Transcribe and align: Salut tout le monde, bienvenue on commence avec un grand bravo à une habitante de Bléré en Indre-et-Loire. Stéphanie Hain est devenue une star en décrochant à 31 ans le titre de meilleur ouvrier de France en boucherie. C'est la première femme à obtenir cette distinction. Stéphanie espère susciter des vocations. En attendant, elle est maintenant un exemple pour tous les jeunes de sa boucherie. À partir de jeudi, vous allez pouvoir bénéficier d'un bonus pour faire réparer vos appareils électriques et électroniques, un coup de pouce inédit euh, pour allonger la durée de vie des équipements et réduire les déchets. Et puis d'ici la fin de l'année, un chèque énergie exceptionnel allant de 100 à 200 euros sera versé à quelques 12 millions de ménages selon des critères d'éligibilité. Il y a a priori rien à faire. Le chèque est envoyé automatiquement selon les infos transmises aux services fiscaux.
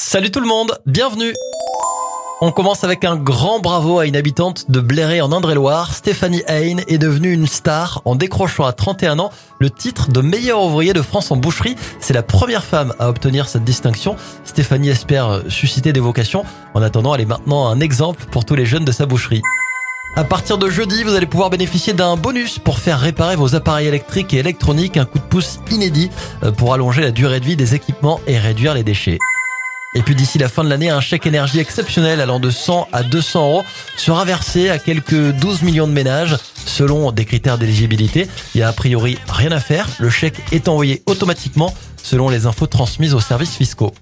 Salut 0.00 0.30
tout 0.30 0.38
le 0.38 0.46
monde, 0.46 0.78
bienvenue 0.86 1.34
on 2.40 2.52
commence 2.52 2.84
avec 2.84 3.04
un 3.04 3.16
grand 3.16 3.58
bravo 3.58 3.98
à 3.98 4.06
une 4.06 4.14
habitante 4.14 4.70
de 4.70 4.78
Bléré 4.78 5.20
en 5.20 5.32
Indre-et-Loire. 5.32 5.92
Stéphanie 5.92 6.44
Hain 6.46 6.76
est 6.86 6.98
devenue 6.98 7.32
une 7.32 7.48
star 7.48 8.00
en 8.04 8.14
décrochant 8.14 8.64
à 8.64 8.72
31 8.72 9.18
ans 9.18 9.30
le 9.58 9.70
titre 9.70 10.12
de 10.12 10.20
meilleur 10.20 10.62
ouvrier 10.62 10.92
de 10.92 11.02
France 11.02 11.32
en 11.32 11.36
boucherie. 11.36 11.74
C'est 11.98 12.14
la 12.14 12.22
première 12.22 12.62
femme 12.62 12.94
à 13.00 13.08
obtenir 13.08 13.48
cette 13.48 13.64
distinction. 13.64 14.14
Stéphanie 14.44 14.90
espère 14.90 15.42
susciter 15.48 15.92
des 15.92 15.98
vocations. 15.98 16.44
En 16.74 16.82
attendant, 16.82 17.12
elle 17.16 17.22
est 17.22 17.26
maintenant 17.26 17.66
un 17.66 17.80
exemple 17.80 18.24
pour 18.30 18.44
tous 18.44 18.54
les 18.54 18.66
jeunes 18.66 18.84
de 18.84 18.92
sa 18.92 19.04
boucherie. 19.04 19.42
À 20.14 20.22
partir 20.22 20.58
de 20.58 20.70
jeudi, 20.70 21.02
vous 21.02 21.16
allez 21.16 21.26
pouvoir 21.26 21.50
bénéficier 21.50 21.92
d'un 21.92 22.16
bonus 22.16 22.60
pour 22.60 22.78
faire 22.78 23.00
réparer 23.00 23.34
vos 23.34 23.56
appareils 23.56 23.88
électriques 23.88 24.32
et 24.32 24.38
électroniques, 24.38 24.96
un 24.96 25.06
coup 25.06 25.18
de 25.18 25.24
pouce 25.24 25.58
inédit 25.72 26.08
euh, 26.44 26.52
pour 26.52 26.72
allonger 26.72 27.02
la 27.02 27.10
durée 27.10 27.40
de 27.40 27.46
vie 27.46 27.56
des 27.56 27.74
équipements 27.74 28.20
et 28.28 28.38
réduire 28.38 28.74
les 28.74 28.84
déchets. 28.84 29.18
Et 29.98 30.02
puis 30.02 30.14
d'ici 30.14 30.38
la 30.38 30.48
fin 30.48 30.62
de 30.62 30.68
l'année, 30.68 30.90
un 30.90 31.00
chèque 31.00 31.26
énergie 31.26 31.58
exceptionnel 31.58 32.20
allant 32.20 32.38
de 32.38 32.50
100 32.50 32.86
à 32.92 33.02
200 33.02 33.40
euros 33.42 33.64
sera 33.96 34.24
versé 34.24 34.70
à 34.70 34.78
quelques 34.78 35.32
12 35.32 35.62
millions 35.62 35.88
de 35.88 35.92
ménages 35.92 36.36
selon 36.66 37.10
des 37.10 37.24
critères 37.24 37.58
d'éligibilité. 37.58 38.28
Il 38.54 38.60
y 38.60 38.62
a 38.62 38.68
a 38.68 38.72
priori 38.72 39.18
rien 39.28 39.50
à 39.50 39.58
faire. 39.58 39.88
Le 39.98 40.08
chèque 40.08 40.40
est 40.52 40.68
envoyé 40.68 41.02
automatiquement 41.06 41.74
selon 42.00 42.28
les 42.28 42.46
infos 42.46 42.68
transmises 42.68 43.12
aux 43.12 43.20
services 43.20 43.56
fiscaux. 43.56 43.92